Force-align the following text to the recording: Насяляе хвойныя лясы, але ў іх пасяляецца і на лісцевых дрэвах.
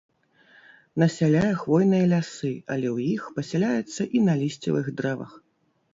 Насяляе 1.03 1.51
хвойныя 1.61 2.05
лясы, 2.13 2.51
але 2.77 2.87
ў 2.95 2.97
іх 3.19 3.27
пасяляецца 3.39 4.01
і 4.17 4.27
на 4.29 4.33
лісцевых 4.45 4.85
дрэвах. 5.03 5.31